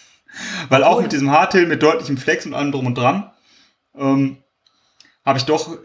[0.68, 3.28] Weil auch mit diesem Hardtail, mit deutlichem Flex und allem drum und dran,
[3.98, 4.36] ähm,
[5.26, 5.76] habe ich doch,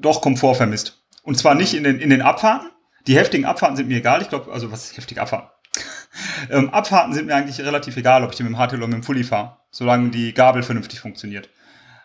[0.00, 1.04] doch Komfort vermisst.
[1.22, 2.68] Und zwar nicht in den, in den Abfahrten.
[3.06, 4.22] Die heftigen Abfahrten sind mir egal.
[4.22, 5.48] Ich glaube, also was ist heftig Abfahrten?
[6.50, 8.96] ähm, Abfahrten sind mir eigentlich relativ egal, ob ich die mit dem Hardtail oder mit
[8.96, 11.48] dem Fully fahre, solange die Gabel vernünftig funktioniert.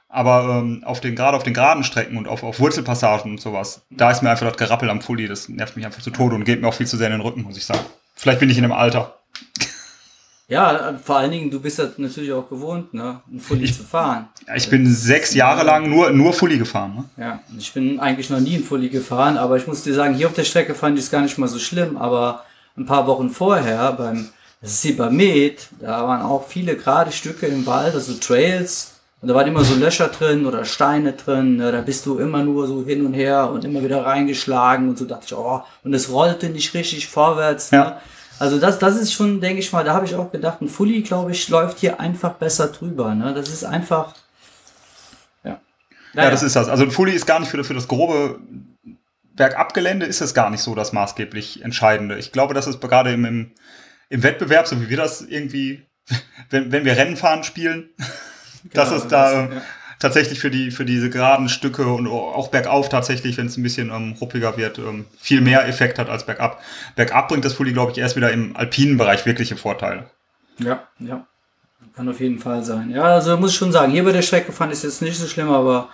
[0.10, 3.82] Aber ähm, auf den, gerade auf den geraden Strecken und auf, auf Wurzelpassagen und sowas,
[3.90, 6.46] da ist mir einfach das Gerappel am Fully, das nervt mich einfach zu Tode und
[6.46, 7.82] geht mir auch viel zu sehr in den Rücken, muss ich sagen.
[8.16, 9.18] Vielleicht bin ich in einem Alter.
[10.50, 13.84] Ja, vor allen Dingen, du bist ja natürlich auch gewohnt, ne, ein Fully ich, zu
[13.84, 14.30] fahren.
[14.48, 16.96] Ja, ich bin sechs Jahre lang nur, nur Fully gefahren.
[16.96, 17.04] Ne?
[17.22, 20.28] Ja, ich bin eigentlich noch nie ein Fully gefahren, aber ich muss dir sagen, hier
[20.28, 22.46] auf der Strecke fand ich es gar nicht mal so schlimm, aber
[22.78, 24.30] ein paar Wochen vorher beim
[24.62, 29.64] Sibamet, da waren auch viele gerade Stücke im Wald, also Trails, und da waren immer
[29.64, 31.58] so Löcher drin oder Steine drin.
[31.58, 31.72] Ne?
[31.72, 35.06] Da bist du immer nur so hin und her und immer wieder reingeschlagen und so
[35.06, 37.72] dachte ich, oh, und es rollte nicht richtig vorwärts.
[37.72, 37.78] Ne?
[37.80, 38.02] Ja.
[38.40, 41.02] Also das, das ist schon, denke ich mal, da habe ich auch gedacht, ein Fully,
[41.02, 43.16] glaube ich, läuft hier einfach besser drüber.
[43.16, 43.34] Ne?
[43.34, 44.14] Das ist einfach.
[45.44, 45.60] Ja.
[46.14, 46.28] Naja.
[46.28, 46.70] Ja, das ist das.
[46.70, 48.40] Also ein Fully ist gar nicht für, für das grobe
[49.36, 52.18] Bergabgelände ist es gar nicht so das maßgeblich Entscheidende.
[52.20, 53.52] Ich glaube, das ist gerade im, im,
[54.10, 55.86] im Wettbewerb, so wie wir das irgendwie,
[56.52, 57.90] wenn, wenn wir Rennen fahren, spielen,
[58.74, 59.50] dass es da ja.
[60.00, 63.90] tatsächlich für die für diese geraden Stücke und auch bergauf tatsächlich, wenn es ein bisschen
[63.90, 66.62] ähm, ruppiger wird, ähm, viel mehr Effekt hat als bergab.
[66.96, 70.10] Bergab bringt das Fully, glaube ich, erst wieder im alpinen Bereich wirkliche Vorteile.
[70.60, 71.26] Ja, ja.
[71.96, 72.92] Kann auf jeden Fall sein.
[72.92, 75.18] Ja, also muss ich schon sagen, hier bei der Strecke fand ich es jetzt nicht
[75.18, 75.90] so schlimm, aber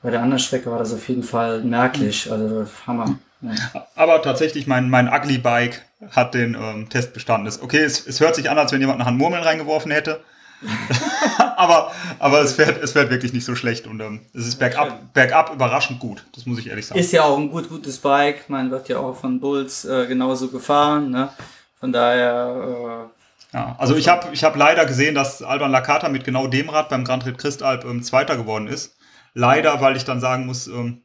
[0.00, 2.30] bei der anderen Strecke war das auf jeden Fall merklich.
[2.30, 3.18] Also Hammer.
[3.42, 3.50] Ja.
[3.96, 7.52] Aber tatsächlich, mein, mein Ugly Bike hat den ähm, Test bestanden.
[7.60, 10.20] okay, es, es hört sich an, als wenn jemand eine Hand Murmeln reingeworfen hätte.
[11.56, 15.12] aber aber es, fährt, es fährt wirklich nicht so schlecht und ähm, es ist bergab,
[15.12, 16.24] bergab überraschend gut.
[16.34, 16.98] Das muss ich ehrlich sagen.
[16.98, 18.48] Ist ja auch ein gut, gutes Bike.
[18.48, 21.10] Man wird ja auch von Bulls äh, genauso gefahren.
[21.10, 21.30] Ne?
[21.78, 23.10] Von daher.
[23.52, 26.68] Äh, ja, also ich habe ich hab leider gesehen, dass Alban Lakata mit genau dem
[26.68, 28.96] Rad beim Grand Prix Christalp ähm, Zweiter geworden ist.
[29.34, 31.02] Leider, weil ich dann sagen muss, ähm,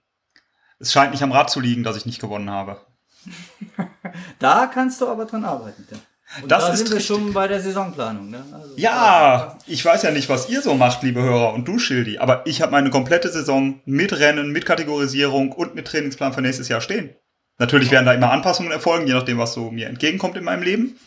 [0.80, 2.78] es scheint nicht am Rad zu liegen, dass ich nicht gewonnen habe.
[4.40, 5.88] da kannst du aber dran arbeiten.
[5.92, 5.98] Ja.
[6.42, 7.08] Und das da sind wir richtig.
[7.08, 8.30] schon bei der Saisonplanung.
[8.30, 8.44] Ne?
[8.54, 12.20] Also, Ja, ich weiß ja nicht, was ihr so macht, liebe Hörer und du, Schildi,
[12.20, 16.70] aber ich habe meine komplette Saison mit Rennen, mit Kategorisierung und mit Trainingsplan für nächstes
[16.70, 17.10] Jahr stehen.
[17.58, 20.98] Natürlich werden da immer Anpassungen erfolgen, je nachdem, was so mir entgegenkommt in meinem Leben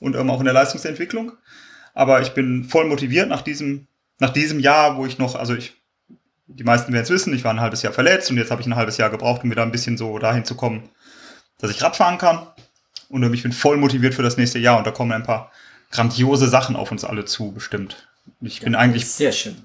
[0.00, 1.32] und ähm, auch in der Leistungsentwicklung.
[1.94, 3.86] Aber ich bin voll motiviert nach diesem,
[4.18, 5.74] nach diesem Jahr, wo ich noch, also ich,
[6.46, 8.66] die meisten werden es wissen, ich war ein halbes Jahr verletzt und jetzt habe ich
[8.66, 10.88] ein halbes Jahr gebraucht, um wieder ein bisschen so dahin zu kommen,
[11.58, 12.46] dass ich Radfahren kann.
[13.22, 15.50] Und ich bin voll motiviert für das nächste Jahr und da kommen ein paar
[15.92, 18.08] grandiose Sachen auf uns alle zu, bestimmt.
[18.40, 19.56] Ich bin eigentlich Sehr schön.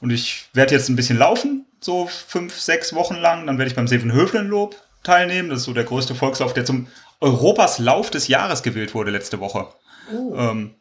[0.00, 3.46] und ich werde jetzt ein bisschen laufen, so fünf, sechs Wochen lang.
[3.46, 5.48] Dann werde ich beim Sevenhöflenlob teilnehmen.
[5.48, 6.86] Das ist so der größte Volkslauf, der zum
[7.20, 9.68] Europas Lauf des Jahres gewählt wurde letzte Woche.
[10.12, 10.74] Oh, Ähm,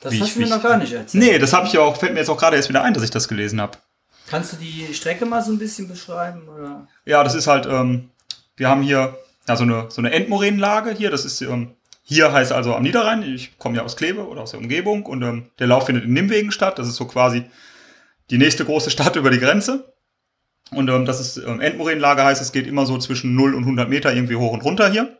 [0.00, 1.22] das hast ich- du mir noch gar nicht erzählt.
[1.22, 3.02] nee, das habe ich ja auch, fällt mir jetzt auch gerade erst wieder ein, dass
[3.04, 3.78] ich das gelesen habe.
[4.28, 6.48] Kannst du die Strecke mal so ein bisschen beschreiben?
[6.48, 6.88] Oder?
[7.04, 8.10] Ja, das ist halt, ähm,
[8.56, 9.16] wir haben hier
[9.48, 11.10] ja, so eine, so eine Endmoränenlage hier.
[11.10, 13.22] Das ist ähm, hier heißt also am Niederrhein.
[13.22, 16.12] Ich komme ja aus Kleve oder aus der Umgebung und ähm, der Lauf findet in
[16.12, 16.78] Nimwegen statt.
[16.78, 17.44] Das ist so quasi
[18.30, 19.94] die nächste große Stadt über die Grenze.
[20.70, 23.88] Und ähm, das ist ähm, Endmoränenlage heißt, es geht immer so zwischen 0 und 100
[23.88, 25.18] Meter irgendwie hoch und runter hier.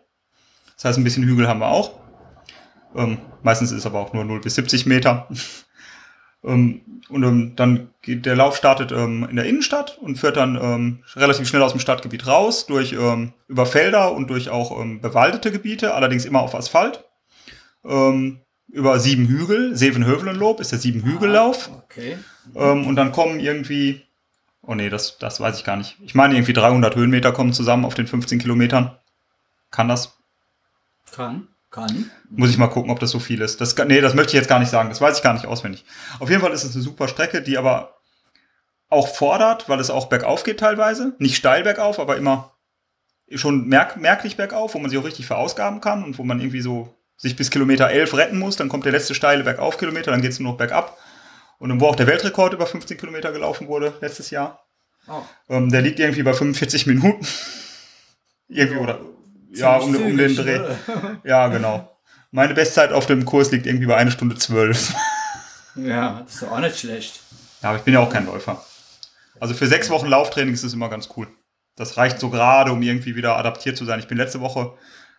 [0.76, 1.98] Das heißt, ein bisschen Hügel haben wir auch.
[2.96, 5.28] Ähm, meistens ist es aber auch nur 0 bis 70 Meter.
[6.44, 11.00] Ähm, und ähm, dann geht der Lauf startet ähm, in der Innenstadt und führt dann
[11.16, 16.24] relativ schnell aus dem Stadtgebiet raus, durch über Felder und durch auch bewaldete Gebiete, allerdings
[16.24, 17.04] immer auf Asphalt.
[17.82, 21.70] Über sieben Hügel, Sevenhövelenlob ist der Sieben-Hügellauf.
[21.72, 22.18] Ah, Okay.
[22.54, 24.02] Und dann kommen irgendwie,
[24.62, 25.96] oh nee, das, das weiß ich gar nicht.
[26.02, 28.96] Ich meine, irgendwie 300 Höhenmeter kommen zusammen auf den 15 Kilometern.
[29.70, 30.18] Kann das?
[31.10, 31.48] Kann.
[31.74, 32.08] Kann.
[32.30, 33.60] Muss ich mal gucken, ob das so viel ist.
[33.60, 34.90] Das, nee, das möchte ich jetzt gar nicht sagen.
[34.90, 35.84] Das weiß ich gar nicht auswendig.
[36.20, 37.96] Auf jeden Fall ist es eine super Strecke, die aber
[38.88, 41.16] auch fordert, weil es auch bergauf geht teilweise.
[41.18, 42.52] Nicht steil bergauf, aber immer
[43.34, 46.60] schon merk merklich bergauf, wo man sich auch richtig verausgaben kann und wo man irgendwie
[46.60, 48.54] so sich bis Kilometer 11 retten muss.
[48.54, 50.96] Dann kommt der letzte steile Bergauf-Kilometer, dann geht es nur noch bergab.
[51.58, 54.64] Und wo auch der Weltrekord über 15 Kilometer gelaufen wurde letztes Jahr.
[55.08, 55.22] Oh.
[55.48, 57.26] Ähm, der liegt irgendwie bei 45 Minuten.
[58.48, 59.00] irgendwie oder
[59.54, 60.58] ja, um, um den Dreh.
[60.58, 60.76] ne?
[61.24, 61.90] Ja, genau.
[62.30, 64.94] Meine Bestzeit auf dem Kurs liegt irgendwie bei 1 Stunde 12.
[65.76, 67.18] Ja, das ist doch auch nicht schlecht.
[67.60, 68.64] Ja, aber ich bin ja auch kein Läufer.
[69.40, 71.26] Also für sechs Wochen Lauftraining ist es immer ganz cool.
[71.74, 73.98] Das reicht so gerade, um irgendwie wieder adaptiert zu sein.
[73.98, 74.74] Ich bin letzte Woche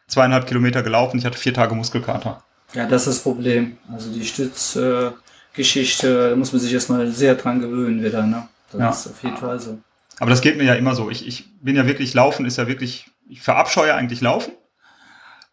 [0.07, 1.17] zweieinhalb Kilometer gelaufen.
[1.17, 2.41] Ich hatte vier Tage Muskelkater.
[2.73, 3.77] Ja, das ist das Problem.
[3.91, 5.13] Also die Stützgeschichte,
[5.53, 8.23] Geschichte, da muss man sich erstmal sehr dran gewöhnen wieder.
[8.25, 8.47] Ne?
[8.71, 8.89] Das Ja.
[8.91, 9.77] ist auf jeden Fall so.
[10.19, 11.09] Aber das geht mir ja immer so.
[11.09, 14.53] Ich, ich bin ja wirklich, Laufen ist ja wirklich, ich verabscheue eigentlich Laufen.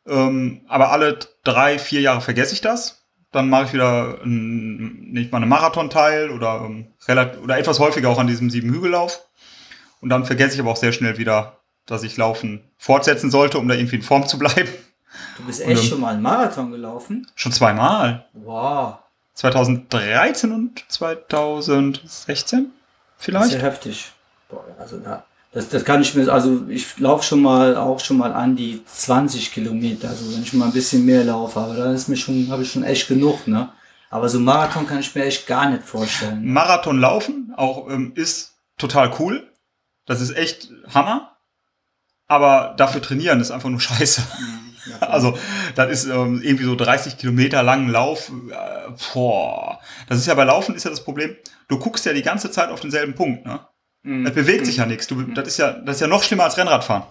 [0.07, 3.05] Ähm, aber alle drei, vier Jahre vergesse ich das.
[3.31, 7.79] Dann mache ich wieder ein, nicht mal einen Marathon teil oder, ähm, relativ, oder etwas
[7.79, 9.27] häufiger auch an diesem Sieben-Hügellauf.
[10.01, 13.69] Und dann vergesse ich aber auch sehr schnell wieder, dass ich Laufen fortsetzen sollte, um
[13.69, 14.69] da irgendwie in Form zu bleiben.
[15.37, 17.27] Du bist Und, echt ähm, schon mal einen Marathon gelaufen?
[17.35, 18.27] Schon zweimal.
[18.33, 18.97] Wow.
[19.35, 22.71] 2013 und 2016 Das ist ja
[23.19, 23.63] vielleicht.
[23.63, 24.13] heftig.
[24.49, 28.17] Boah, also da, das, das kann ich mir, also ich laufe schon mal auch schon
[28.17, 31.95] mal an die 20 Kilometer, also wenn ich mal ein bisschen mehr laufe, aber dann
[31.95, 33.71] ist mir schon, habe ich schon echt genug, ne?
[34.09, 36.45] Aber so Marathon kann ich mir echt gar nicht vorstellen.
[36.53, 39.51] Marathon laufen auch ähm, ist total cool.
[40.07, 41.39] Das ist echt Hammer.
[42.29, 44.23] Aber dafür trainieren ist einfach nur scheiße.
[44.91, 45.11] Ja, klar.
[45.11, 45.39] Also,
[45.77, 48.31] das ist ähm, irgendwie so 30 Kilometer langen Lauf.
[48.51, 49.81] Äh, boah.
[50.09, 51.35] Das ist ja bei Laufen ist ja das Problem.
[51.69, 53.61] Du guckst ja die ganze Zeit auf denselben Punkt, ne?
[54.03, 54.27] Mhm.
[54.27, 55.07] Es bewegt sich ja nichts.
[55.07, 57.05] Du, das ist ja, das ist ja noch schlimmer als Rennradfahren.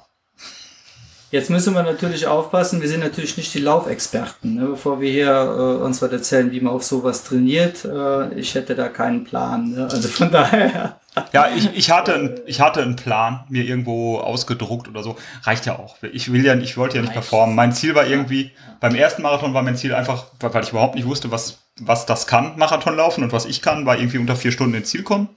[1.31, 4.55] Jetzt müssen wir natürlich aufpassen, wir sind natürlich nicht die Laufexperten.
[4.55, 4.65] Ne?
[4.65, 8.75] Bevor wir hier äh, uns was erzählen, wie man auf sowas trainiert, äh, ich hätte
[8.75, 9.71] da keinen Plan.
[9.71, 9.87] Ne?
[9.89, 10.99] Also von daher.
[11.31, 15.15] Ja, ich, ich, hatte, ich hatte einen Plan, mir irgendwo ausgedruckt oder so.
[15.43, 15.95] Reicht ja auch.
[16.11, 17.55] Ich will ja, ich wollte ja nicht performen.
[17.55, 18.51] Mein Ziel war irgendwie,
[18.81, 22.05] beim ersten Marathon war mein Ziel einfach, weil weil ich überhaupt nicht wusste, was, was
[22.05, 25.03] das kann, Marathon laufen und was ich kann, war irgendwie unter vier Stunden ins Ziel
[25.03, 25.29] kommen.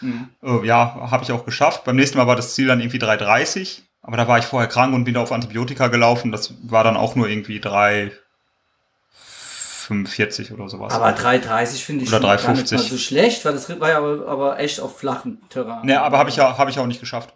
[0.00, 0.28] Mhm.
[0.42, 1.84] Äh, ja, habe ich auch geschafft.
[1.84, 3.82] Beim nächsten Mal war das Ziel dann irgendwie 3,30.
[4.02, 6.32] Aber da war ich vorher krank und bin da auf Antibiotika gelaufen.
[6.32, 10.92] Das war dann auch nur irgendwie 3,45 oder sowas.
[10.94, 12.76] Aber 3,30 finde ich Oder schon gar nicht 3,50.
[12.76, 15.84] mal so schlecht, weil das war ja aber, aber echt auf flachen Terrain.
[15.84, 17.34] ne, aber habe ich, ja, hab ich auch nicht geschafft.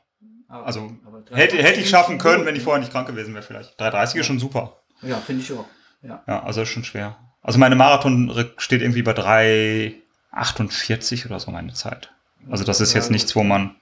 [0.49, 2.65] Aber- Also aber 3,50 hätte, hätte ich schaffen können, gut, wenn ich ne?
[2.65, 3.79] vorher nicht krank gewesen wäre vielleicht.
[3.81, 4.79] 3,30 ist schon super.
[5.03, 5.67] Ja, finde ich auch.
[6.03, 6.23] Ja.
[6.27, 7.17] Ja, also ist schon schwer.
[7.43, 9.95] Also meine Marathon steht irgendwie bei
[10.31, 12.11] 48 oder so meine Zeit.
[12.51, 13.75] Also das ist jetzt nichts, wo man,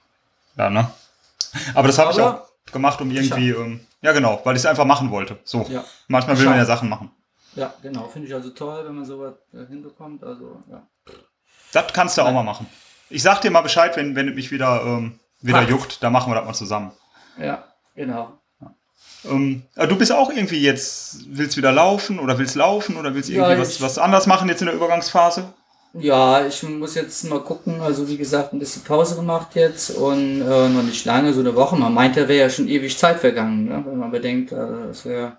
[0.57, 0.89] ja, ne?
[1.73, 4.85] Aber das habe ich auch gemacht, um irgendwie, ähm, ja genau, weil ich es einfach
[4.85, 5.37] machen wollte.
[5.43, 5.65] So.
[5.69, 5.83] Ja.
[6.07, 6.65] Manchmal will man ja.
[6.65, 7.11] Sachen machen.
[7.55, 8.07] Ja, genau.
[8.07, 10.23] Finde ich also toll, wenn man sowas äh, hinbekommt.
[10.23, 10.81] Also, ja.
[11.71, 12.65] Das kannst du auch mal machen.
[13.09, 16.31] Ich sag dir mal Bescheid, wenn, wenn es mich wieder, ähm, wieder juckt, dann machen
[16.31, 16.91] wir das mal zusammen.
[17.39, 17.63] Ja,
[17.95, 18.39] genau.
[19.25, 23.29] Ähm, äh, du bist auch irgendwie jetzt, willst wieder laufen oder willst laufen oder willst
[23.29, 25.53] Ja, irgendwie ich- was, was anders machen jetzt in der Übergangsphase?
[25.95, 27.79] Ja, ich muss jetzt mal gucken.
[27.81, 31.55] Also wie gesagt, ein bisschen Pause gemacht jetzt und äh, noch nicht lange, so eine
[31.55, 31.75] Woche.
[31.75, 33.83] Man meint, da wäre ja schon ewig Zeit vergangen, ne?
[33.85, 35.37] wenn man bedenkt, äh, dass wir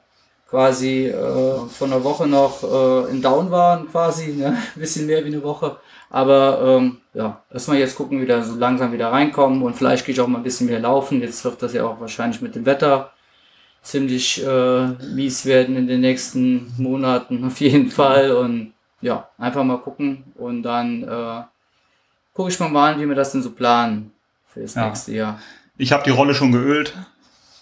[0.48, 4.46] quasi äh, vor einer Woche noch äh, in Down waren, quasi, ne?
[4.76, 5.76] ein bisschen mehr wie eine Woche.
[6.10, 10.20] Aber ähm, ja, erstmal jetzt gucken, wieder so langsam wieder reinkommen und vielleicht gehe ich
[10.20, 11.20] auch mal ein bisschen mehr laufen.
[11.20, 13.10] Jetzt wird das ja auch wahrscheinlich mit dem Wetter
[13.82, 18.73] ziemlich äh, mies werden in den nächsten Monaten auf jeden Fall und
[19.04, 21.42] ja, einfach mal gucken und dann äh,
[22.32, 24.12] gucke ich mal mal an, wie wir das denn so planen
[24.52, 24.86] für das Ja.
[24.86, 25.38] nächste Jahr.
[25.76, 26.94] Ich habe die Rolle schon geölt.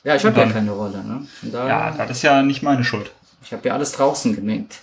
[0.04, 1.26] Ja, ich habe ja keine Rolle, ne?
[1.40, 3.10] Von Ja, das ist ja nicht meine Schuld.
[3.44, 4.80] ich habe ja alles draußen gemengt.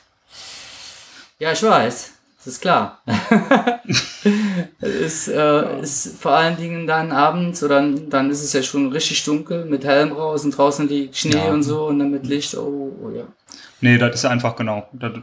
[1.39, 3.01] Ja, ich weiß, das ist klar.
[4.81, 8.91] es ist, äh, ist vor allen Dingen dann abends oder dann ist es ja schon
[8.91, 11.51] richtig dunkel mit Helm raus und draußen liegt Schnee Ja.
[11.51, 12.55] und so und dann mit Licht.
[12.55, 13.23] Oh, oh ja.
[13.81, 14.87] Nee, das ist einfach genau.
[14.93, 15.13] Das,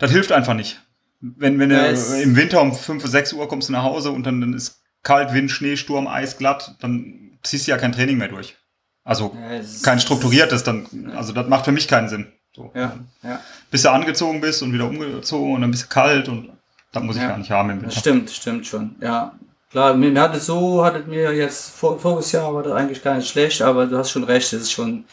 [0.00, 0.80] das hilft einfach nicht.
[1.20, 4.24] Wenn, wenn du im Winter um 5 oder 6 Uhr kommst du nach Hause und
[4.26, 8.18] dann, dann ist kalt, Wind, Schnee, Sturm, Eis, glatt, dann ziehst du ja kein Training
[8.18, 8.56] mehr durch.
[9.04, 12.26] Also ist- kein strukturiertes, dann, also das macht für mich keinen Sinn.
[12.54, 12.72] So.
[12.74, 13.40] Ja, ja.
[13.70, 16.50] Bis du angezogen bist und wieder umgezogen und dann bist du kalt und
[16.92, 17.28] das muss ich Ja.
[17.28, 18.00] gar nicht haben im Das Winter.
[18.00, 18.96] stimmt, stimmt schon.
[19.00, 19.32] Ja,
[19.70, 23.02] klar, mir, mir hat es so, hattet mir jetzt vor, voriges Jahr war das eigentlich
[23.02, 25.04] gar nicht schlecht, aber du hast schon recht, es ist schon,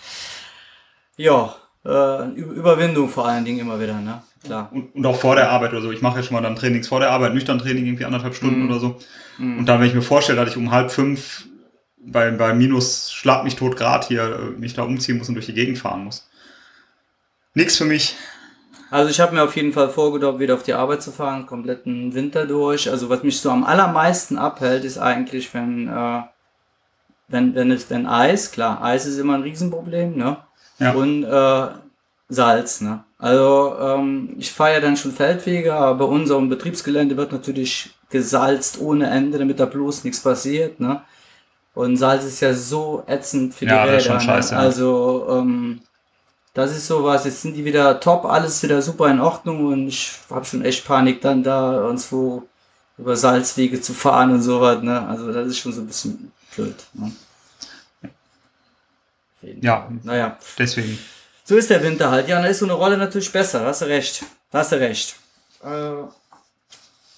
[1.18, 1.56] ja,
[1.88, 4.22] äh, Überwindung vor allen Dingen immer wieder, ne?
[4.44, 4.70] Klar.
[4.72, 5.92] Und, und auch vor der Arbeit oder so.
[5.92, 8.64] Ich mache ja schon mal dann Trainings vor der Arbeit, nüchtern Training, irgendwie anderthalb Stunden
[8.64, 8.70] Mhm.
[8.70, 9.00] oder so.
[9.40, 11.46] Und dann, wenn ich mir vorstelle, dass ich um halb fünf
[12.00, 14.24] bei, bei minus schlag mich tot Grad hier
[14.56, 16.28] äh, mich da umziehen muss und durch die Gegend fahren muss.
[17.54, 18.16] Nix für mich.
[18.90, 22.14] Also ich habe mir auf jeden Fall vorgenommen, wieder auf die Arbeit zu fahren, kompletten
[22.14, 22.90] Winter durch.
[22.90, 26.22] Also was mich so am allermeisten abhält, ist eigentlich, wenn, äh,
[27.28, 30.38] wenn, wenn es denn Eis, klar, Eis ist immer ein Riesenproblem, ne?
[30.80, 30.94] Ja.
[30.94, 31.68] Und äh,
[32.30, 33.04] Salz, ne?
[33.20, 38.80] Also ähm, ich fahre ja dann schon Feldwege, aber bei unserem Betriebsgelände wird natürlich gesalzt
[38.80, 41.02] ohne Ende, damit da bloß nichts passiert, ne?
[41.74, 44.14] Und Salz ist ja so ätzend für die Ja, Räder.
[44.14, 44.20] ne?
[44.22, 44.60] scheiße, ja.
[44.60, 45.82] Also ähm,
[46.54, 50.12] das ist sowas, jetzt sind die wieder top, alles wieder super in Ordnung und ich
[50.30, 52.44] habe schon echt Panik dann da irgendwo
[52.98, 55.08] über Salzwege zu fahren und sowas, ne?
[55.08, 56.76] Also das ist schon so ein bisschen blöd.
[56.94, 57.12] Ne?
[59.38, 59.82] Auf jeden Ja.
[59.82, 60.00] Fall.
[60.04, 60.98] Naja, Deswegen.
[61.44, 62.28] so ist der Winter halt.
[62.28, 64.24] Ja, da ist so eine Rolle natürlich besser, da hast du recht.
[64.52, 65.16] Da hast du recht.
[65.64, 65.68] Äh,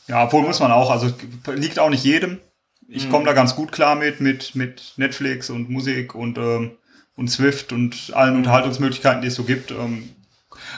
[0.07, 1.13] Ja, obwohl muss man auch, also
[1.53, 2.39] liegt auch nicht jedem.
[2.87, 3.11] Ich Mhm.
[3.11, 6.71] komme da ganz gut klar mit, mit, mit Netflix und Musik und, ähm,
[7.15, 8.37] und Swift und allen Mhm.
[8.39, 9.69] Unterhaltungsmöglichkeiten, die es so gibt.
[9.71, 10.09] Ähm,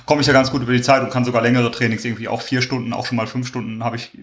[0.06, 2.42] komme ich ja ganz gut über die Zeit und kann sogar längere Trainings, irgendwie auch
[2.42, 4.22] vier Stunden, auch schon mal fünf Stunden habe ich äh,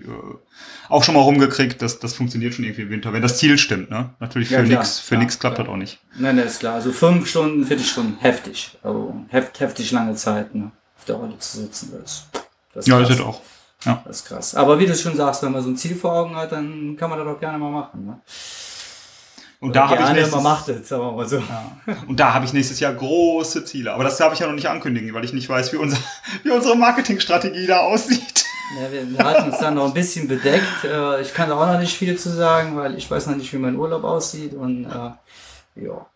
[0.89, 1.81] auch schon mal rumgekriegt.
[1.83, 3.91] Das, das funktioniert schon irgendwie im Winter, wenn das Ziel stimmt.
[3.91, 4.11] Ne?
[4.21, 5.67] Natürlich für Ja, nix, für nix klappt klar.
[5.67, 5.99] das auch nicht.
[6.19, 6.75] nein, das ist klar.
[6.75, 8.77] Also fünf Stunden finde ich schon heftig.
[8.83, 10.71] Also heft, heftig lange Zeit, ne?
[10.99, 11.93] Auf der Rolle zu sitzen.
[12.01, 12.27] Das,
[12.75, 13.09] das ist Ja, krass.
[13.09, 13.41] das ist auch.
[13.85, 14.03] Ja.
[14.05, 14.55] Das ist krass.
[14.57, 17.09] Aber wie du schon sagst, wenn man so ein Ziel vor Augen hat, dann kann
[17.11, 18.07] man das auch gerne mal machen.
[18.07, 18.21] Ne?
[19.61, 21.39] Und da habe ich nächstes, macht es, sagen wir mal so.
[21.39, 21.73] Ja.
[22.07, 23.93] Und da habe ich nächstes Jahr große Ziele.
[23.93, 25.99] Aber das darf ich ja noch nicht ankündigen, weil ich nicht weiß, wie, unser,
[26.45, 28.45] wie unsere Marketingstrategie da aussieht.
[28.81, 30.85] Ja, wir, wir halten uns dann noch ein bisschen bedeckt.
[30.85, 33.53] Äh, ich kann da auch noch nicht viel zu sagen, weil ich weiß noch nicht,
[33.53, 34.55] wie mein Urlaub aussieht.
[34.55, 36.07] Und äh, ja.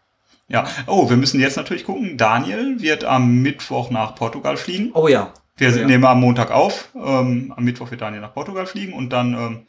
[0.48, 2.16] Ja, oh, wir müssen jetzt natürlich gucken.
[2.18, 4.90] Daniel wird am Mittwoch nach Portugal fliegen.
[4.94, 5.33] Oh ja.
[5.57, 5.87] Wir Ja.
[5.87, 6.90] nehmen am Montag auf.
[6.94, 9.66] Ähm, am Mittwoch wird Daniel nach Portugal fliegen und dann ähm,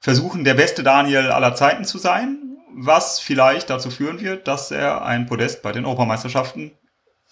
[0.00, 5.04] versuchen, der beste Daniel aller Zeiten zu sein, was vielleicht dazu führen wird, dass er
[5.04, 6.72] ein Podest bei den Europameisterschaften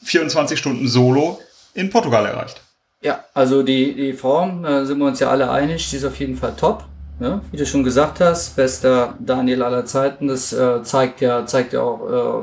[0.03, 1.41] 24 Stunden solo
[1.75, 2.61] in Portugal erreicht.
[3.03, 6.19] Ja, also die, die Form, da sind wir uns ja alle einig, die ist auf
[6.19, 6.85] jeden Fall top.
[7.19, 10.29] Ja, wie du schon gesagt hast, bester Daniel aller Zeiten.
[10.29, 12.43] Das äh, zeigt ja, zeigt ja auch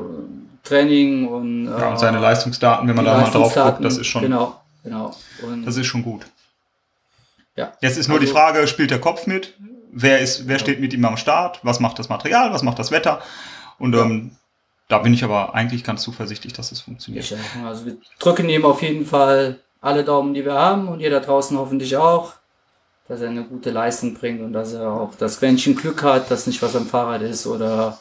[0.64, 4.06] Training und, äh, Ja, und seine Leistungsdaten, wenn man da mal drauf guckt, das ist
[4.08, 5.14] schon, Genau, genau.
[5.42, 6.26] Und das ist schon gut.
[7.56, 7.72] Ja.
[7.80, 9.54] Jetzt ist nur Also- die Frage, spielt der Kopf mit?
[9.96, 11.60] Wer ist, wer steht mit ihm am Start?
[11.62, 12.52] Was macht das Material?
[12.52, 13.22] Was macht das Wetter?
[13.78, 14.32] Und ähm,
[14.88, 17.24] da bin ich aber eigentlich ganz zuversichtlich, dass es funktioniert.
[17.24, 17.66] Ich auch.
[17.66, 21.20] Also wir drücken ihm auf jeden Fall alle Daumen, die wir haben und ihr da
[21.20, 22.34] draußen hoffentlich auch,
[23.06, 26.46] dass er eine gute Leistung bringt und dass er auch das Quäntchen Glück hat, dass
[26.46, 27.98] nicht was am Fahrrad ist oder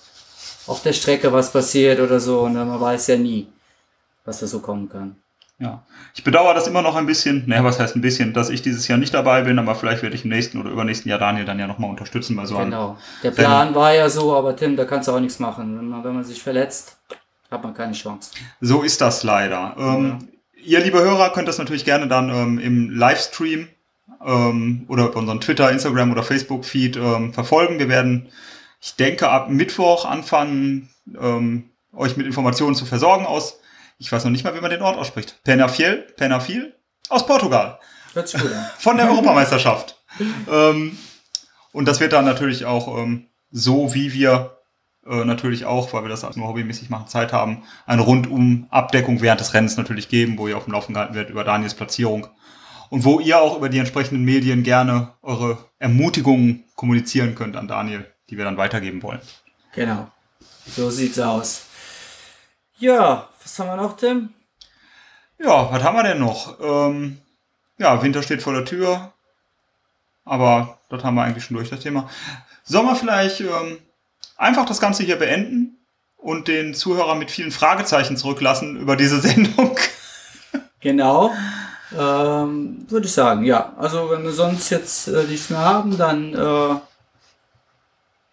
[0.65, 3.47] auf der Strecke was passiert oder so und man weiß ja nie,
[4.25, 5.17] was da so kommen kann.
[5.59, 5.85] Ja.
[6.13, 8.87] Ich bedauere das immer noch ein bisschen, naja, was heißt ein bisschen, dass ich dieses
[8.87, 11.59] Jahr nicht dabei bin, aber vielleicht werde ich im nächsten oder übernächsten Jahr Daniel dann
[11.59, 12.71] ja nochmal unterstützen bei so einem.
[12.71, 12.97] Genau.
[13.21, 15.77] Der Plan war ja so, aber Tim, da kannst du auch nichts machen.
[15.77, 16.97] Wenn man, wenn man sich verletzt,
[17.49, 18.31] hat man keine Chance.
[18.61, 19.75] So ist das leider.
[19.77, 20.27] Ähm,
[20.65, 23.67] Ihr, liebe Hörer, könnt das natürlich gerne dann ähm, im Livestream
[24.25, 27.79] ähm, oder über unseren Twitter, Instagram oder Facebook-Feed ähm, verfolgen.
[27.79, 28.29] Wir werden,
[28.81, 30.89] ich denke, ab Mittwoch anfangen,
[31.19, 33.59] ähm, euch mit Informationen zu versorgen aus,
[34.03, 35.39] ich weiß noch nicht mal, wie man den Ort ausspricht.
[35.45, 36.75] Penafiel, Penafiel
[37.07, 37.79] aus Portugal.
[38.13, 38.65] Hört sich gut an.
[38.77, 39.97] Von der Europameisterschaft.
[40.51, 40.97] ähm,
[41.71, 44.57] und das wird dann natürlich auch ähm, so, wie wir
[45.05, 49.39] äh, natürlich auch, weil wir das nur hobbymäßig machen, Zeit haben, eine rundum Abdeckung während
[49.39, 52.27] des Rennens natürlich geben, wo ihr auf dem Laufen gehalten werdet über Daniels Platzierung
[52.89, 58.05] und wo ihr auch über die entsprechenden Medien gerne eure Ermutigungen kommunizieren könnt an Daniel,
[58.29, 59.21] die wir dann weitergeben wollen.
[59.73, 60.11] Genau.
[60.75, 61.67] So sieht's aus.
[62.83, 64.33] Ja, was haben wir noch, Tim?
[65.39, 66.59] Ja, was haben wir denn noch?
[66.59, 67.17] Ähm,
[67.77, 69.13] ja, Winter steht vor der Tür.
[70.25, 72.09] Aber das haben wir eigentlich schon durch, das Thema.
[72.65, 73.77] Sollen wir vielleicht ähm,
[74.35, 75.77] einfach das Ganze hier beenden
[76.17, 79.77] und den Zuhörer mit vielen Fragezeichen zurücklassen über diese Sendung?
[80.81, 81.31] Genau.
[81.97, 83.71] Ähm, Würde ich sagen, ja.
[83.77, 86.75] Also wenn wir sonst jetzt äh, nichts mehr haben, dann äh,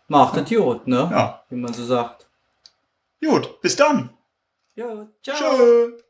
[0.09, 1.09] macht das Idiot, ne?
[1.09, 1.45] Ja.
[1.51, 2.27] Wie man so sagt.
[3.23, 4.11] Gut, bis dann.
[4.81, 5.37] Ja, ciao.
[5.37, 6.10] Tschö.